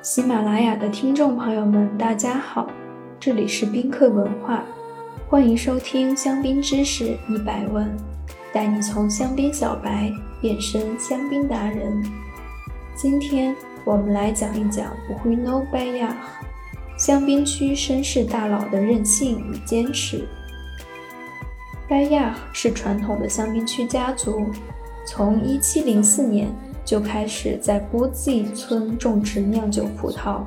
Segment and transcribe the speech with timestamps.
[0.00, 2.68] 喜马拉雅的听众朋友们，大家好，
[3.18, 4.62] 这里是宾客文化，
[5.28, 7.90] 欢迎收听香槟知识一百问，
[8.52, 12.00] 带你从香槟小白变身香槟达人。
[12.94, 16.16] 今天我们来讲一讲 b u n o b a y a
[16.96, 20.28] 香槟区绅士大佬的任性与坚持。
[21.88, 24.46] 拜亚是传统的香槟区家族，
[25.04, 26.48] 从1704年。
[26.88, 30.40] 就开始在波兹村种植酿酒葡萄，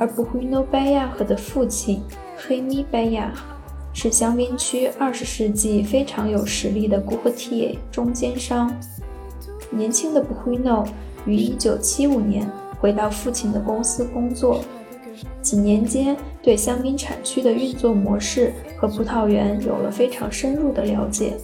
[0.00, 2.02] 而布胡诺拜亚赫的父亲
[2.36, 3.32] 黑米拜亚
[3.92, 8.74] 是香槟区二十世纪非常有实力的古赫蒂中间商。
[9.70, 10.84] 年轻的布胡诺
[11.24, 12.50] 于一九七五年
[12.80, 14.64] 回到父亲的公司工作，
[15.40, 21.34] 几年间对香槟产区的运作模式和葡萄园有了非常深入的了解。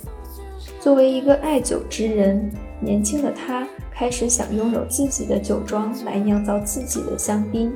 [0.81, 3.67] 作为一个爱酒之人，年轻的他。
[3.99, 7.73] 开始想拥有自己的酒庄来酿造自己的香槟，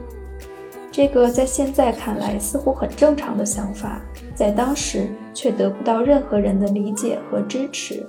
[0.93, 4.03] 这个在现在看来似乎很正常的想法，
[4.35, 8.07] 在当时却得不到任何人的理解和支持。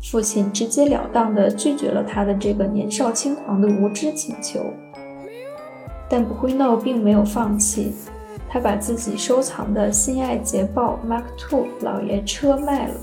[0.00, 4.60] 父亲直截了当地拒绝了他的这个年少轻狂的无知请求，
[6.08, 7.92] 但布辉诺并没有放弃，
[8.48, 12.94] 他把自己收藏的心爱捷豹 Mark II 老爷车卖了，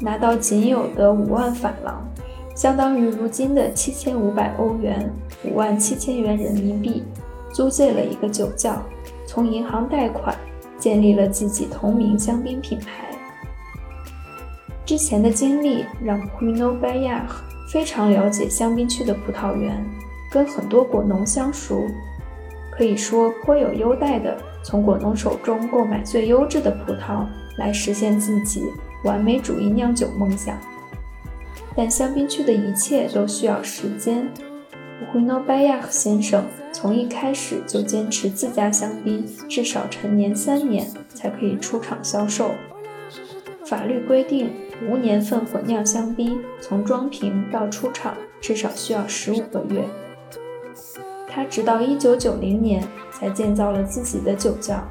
[0.00, 2.02] 拿到仅有的五万法郎。
[2.54, 5.10] 相当于如今的七千五百欧元，
[5.44, 7.04] 五万七千元人民币，
[7.52, 8.82] 租借了一个酒窖，
[9.26, 10.36] 从银行贷款
[10.78, 13.06] 建立了自己同名香槟品牌。
[14.84, 17.26] 之前的经历让 Pino b a y a
[17.72, 19.82] 非常了解香槟区的葡萄园，
[20.30, 21.86] 跟很多果农相熟，
[22.72, 27.24] 可以说颇有优待的从果农手中购买最优质的葡萄，
[27.56, 28.64] 来实现自己
[29.04, 30.58] 完美主义酿酒梦想。
[31.80, 34.30] 但香槟区的一切都需要时间。
[35.10, 42.50] 胡诺拜亚先生从一开始就坚持自家香槟至少陈年三年才可以出厂销售。
[43.64, 44.50] 法律规定，
[44.90, 49.82] 无年份混酿香槟从装瓶到出厂至少需要十五个月。
[51.26, 54.86] 他直到一九九零年才建造了自己的酒窖。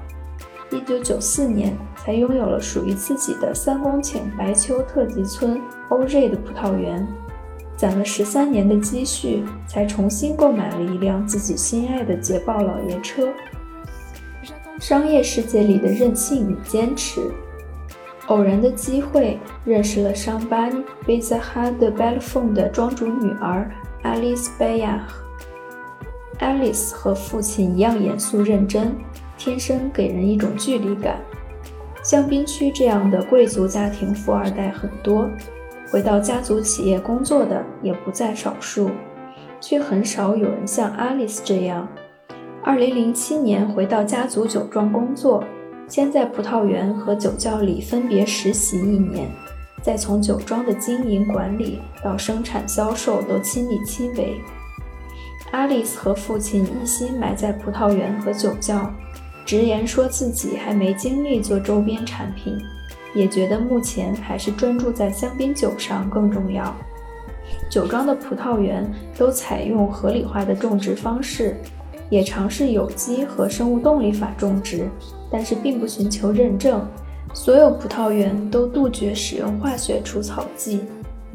[0.72, 5.59] 一九九四年才拥有了属于自己的三公顷白丘特级村
[5.90, 7.07] 欧瑞的葡萄园，
[7.75, 13.30] 攒了十三年的积蓄，才重新购买了一辆自己心爱的捷豹老爷车。
[14.80, 17.19] 商业世界里的任性与坚持，
[18.28, 20.72] 偶然的机会认识了上班
[21.06, 23.69] 贝泽哈德贝勒凤的庄主女儿
[24.03, 25.06] 爱丽丝贝亚。
[26.38, 28.96] 爱丽丝和父亲一样严肃认真。
[29.39, 31.19] 天生给人一种距离感。
[32.03, 35.29] 香槟区这样的贵族家庭富二代很多，
[35.89, 38.91] 回到家族企业工作的也不在少数，
[39.61, 41.88] 却很少有人像 Alice 这样。
[42.66, 45.44] 2007年回到家族酒庄工作，
[45.88, 49.29] 先在葡萄园和酒窖里分别实习一年，
[49.81, 54.41] 再从酒庄的经营管理到生产销售都亲力亲为。
[55.51, 58.91] Alice 和父亲一心埋在葡萄园和酒窖。
[59.49, 62.55] 直言说自己还没精力做周边产品，
[63.15, 66.71] 也觉得目前还是专注在香槟酒上更重要。
[67.67, 71.57] 酒庄的葡萄园都采用合理化的种植方式，
[72.11, 74.88] 也尝试有机和生物动力法种植，
[75.31, 76.88] 但是并不寻求认证。
[77.33, 80.81] 所有葡萄园都杜绝使用化学除草剂，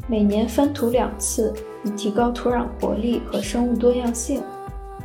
[0.07, 4.41] 每年翻土两次，以提高土壤活力和生物多样性。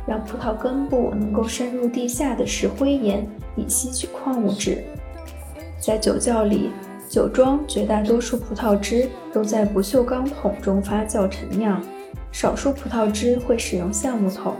[0.07, 4.83] 让葡萄根部能够深入地下的石灰岩，以吸取矿物质。
[5.79, 6.69] 在酒窖里，
[7.09, 11.81] 酒庄绝大多数葡萄汁都在不锈钢桶中发酵陈酿，
[12.31, 14.53] 少数葡萄汁会使用橡木桶，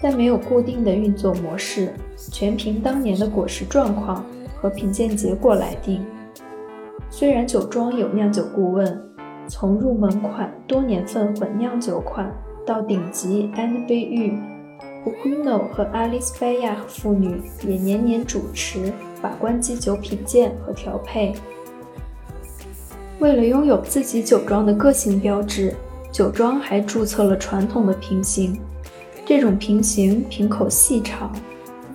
[0.00, 1.92] 但没有固定的运作模式，
[2.32, 4.24] 全凭当年的果实状况
[4.60, 6.04] 和品鉴结果来定。
[7.10, 9.02] 虽然酒庄有酿酒顾问，
[9.46, 12.34] 从入门款多年份混酿酒款
[12.66, 14.53] 到顶级 N B 玉。
[15.04, 18.90] 布奎诺和阿丽斯贝亚父女也年年主持
[19.20, 21.34] 把关基酒品鉴和调配。
[23.18, 25.74] 为了拥有自己酒庄的个性标志，
[26.10, 28.58] 酒庄还注册了传统的瓶型。
[29.26, 31.30] 这种瓶型瓶口细长。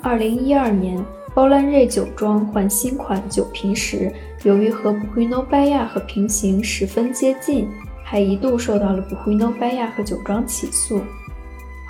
[0.03, 1.03] 2012年，
[1.33, 4.13] 包兰瑞酒庄换新款酒瓶时，
[4.43, 7.67] 由于和布奎诺拜亚和瓶型十分接近，
[8.03, 11.01] 还一度受到了布奎诺拜亚和酒庄起诉。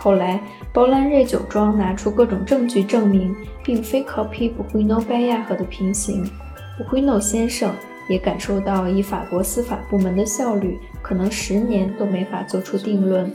[0.02, 0.42] 后来，
[0.72, 6.24] 包兰瑞酒庄拿出各种证据证明，并非 copy 布奎诺拜亚和的平行。
[6.78, 7.76] 布奎诺先生
[8.08, 13.30] 也感受到，以法国司法部门的效率，可能十年都没法做出定论。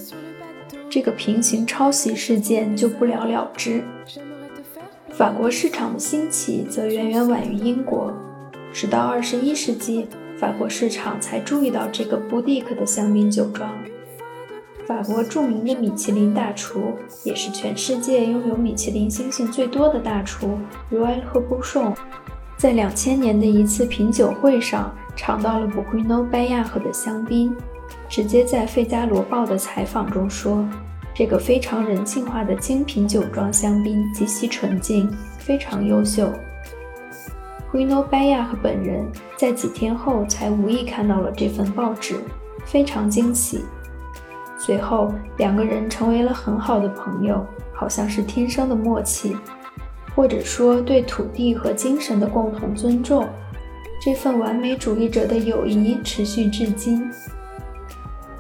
[0.89, 3.85] 这个平行抄袭事件就不了了之。
[5.11, 8.11] 法国市场的兴起则远远晚于英国，
[8.73, 10.09] 直到二十一世纪，
[10.39, 13.71] 法国市场才注意到这个布蒂克的香槟酒庄。
[14.87, 16.93] 法国著名的米其林大厨，
[17.23, 20.59] 也是全世界拥有米其林星星最多的大厨
[20.93, 21.95] Roy 和 b o u c h o n
[22.57, 27.57] 在两千年的一次品酒会上尝到了 b o u g n o 拜亚河的香槟，
[28.09, 30.67] 直接在《费加罗报》的采访中说。
[31.17, 35.09] 这个非常人性化的精品酒庄香槟极其纯净，
[35.39, 36.29] 非常优秀。
[37.73, 39.07] 维诺拜亚和本人
[39.37, 42.17] 在几天后才无意看到了这份报纸，
[42.67, 43.65] 非常惊喜。
[44.65, 47.45] 随后两个人成为了很好的朋友，
[47.75, 49.37] 好像是天生的默契，
[50.17, 53.29] 或者说对土地和精神的共同尊重。
[54.01, 57.11] 这份完美主义者的友谊持续至今。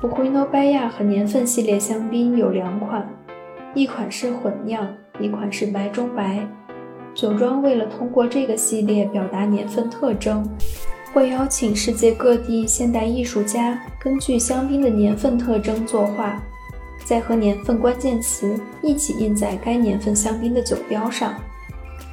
[0.00, 3.06] 布奎诺拜亚和年份系列香槟有两款，
[3.74, 4.86] 一款是混酿，
[5.20, 6.46] 一款是白中白。
[7.14, 10.42] 酒庄为了通过这个系列表达年份特征，
[11.12, 16.38] 会邀请世界各地现代艺术家根据香槟的年份特征作画，
[17.06, 21.34] 再和年份关键词一起印在该年份香槟的酒标上。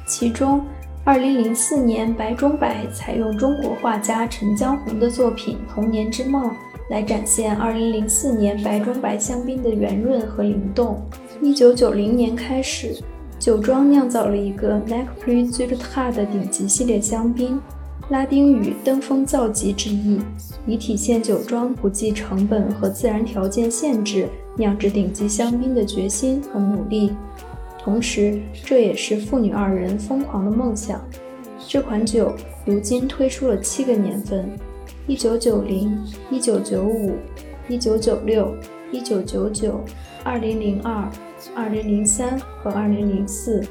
[0.06, 0.64] 其中
[1.04, 6.44] ，2004年白中白采用中国画家陈江红的作品《童年之梦》。
[6.88, 11.00] 来展现2004年白中白香槟的圆润和灵动。
[11.40, 13.02] 1990年开始，
[13.38, 17.58] 酒庄酿造了一个 n e c p r i z u t a 的顶级系列香槟，
[18.08, 20.20] 拉丁语“登峰造极”之意，
[20.66, 27.12] 以体现酒庄不计成本和自然条件限制酿制顶级香槟的决心和努力。
[27.78, 31.00] 同时，这也是父女二人疯狂的梦想。
[31.66, 32.34] 这款酒
[32.66, 34.50] 如今推出了七个年份。
[35.06, 35.98] 一九九零、
[36.30, 37.14] 一九九五、
[37.68, 38.54] 一九九六、
[38.92, 39.80] 一九九九、
[40.22, 41.10] 二零零二、
[41.56, 43.64] 二零零三和二零零四，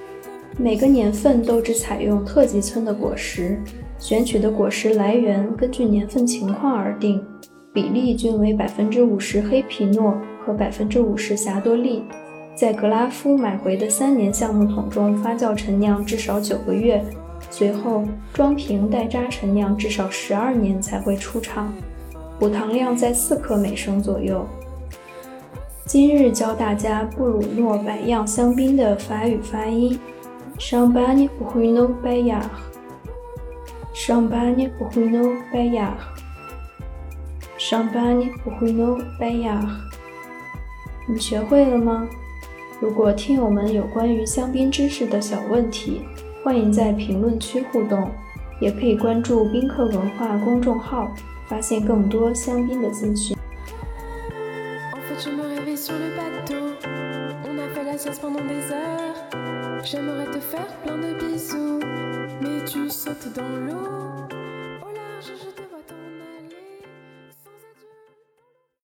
[0.57, 3.57] 每个年份都只采用特级村的果实，
[4.01, 7.23] 选取的果实来源根据年份情况而定，
[7.71, 12.03] 比例均为百分之五十黑皮诺和百分之五十霞多丽，
[12.55, 16.99] 在格拉夫买回的三年橡木桶中发酵陈酿至少九个月。
[17.51, 18.03] 随后
[18.33, 21.71] 装瓶待渣陈酿至少十二年才会出厂，
[22.39, 24.43] 补糖量在四克每升左右。
[25.85, 29.99] 今日教大家布鲁诺百样香槟的法语发音
[30.57, 32.09] c h a m p a g n e b r u n o b
[32.09, 32.49] a y a r
[34.03, 35.93] Shambhali Puhunobaya。
[41.07, 42.07] 你学会了吗？
[42.79, 46.01] 如果听友们有关于香槟知识的小问题，
[46.43, 48.09] 欢迎在评论区互动。
[48.59, 51.11] 也可以关注宾客文化公众号，
[51.47, 53.37] 发现更多香槟的资讯。
[55.23, 56.75] Je me rêvais sur le bateau.
[57.47, 59.83] On a fait la sieste pendant des heures.
[59.83, 61.79] J'aimerais te faire plein de bisous,
[62.41, 64.10] mais tu sautes dans l'eau.